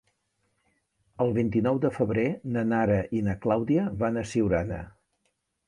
El 1.25 1.33
vint-i-nou 1.35 1.77
de 1.83 1.91
febrer 1.99 2.25
na 2.57 2.65
Nara 2.71 2.97
i 3.21 3.23
na 3.29 3.39
Clàudia 3.47 3.87
van 4.03 4.17
a 4.17 4.27
Siurana. 4.33 4.85